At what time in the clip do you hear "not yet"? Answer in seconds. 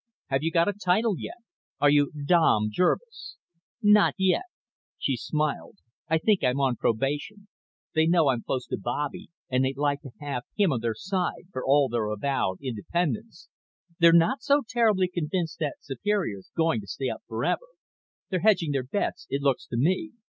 3.83-4.45